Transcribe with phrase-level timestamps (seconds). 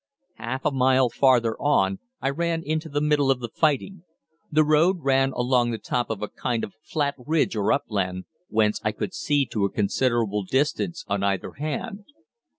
[0.39, 4.01] Half a mile farther on I ran into the middle of the fighting.
[4.51, 8.81] The road ran along the top of a kind of flat ridge or upland, whence
[8.83, 12.05] I could see to a considerable distance on either hand.